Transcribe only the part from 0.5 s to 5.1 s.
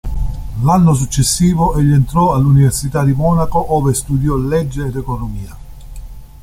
L'anno successivo egli entrò all'università di Monaco ove studiò legge ed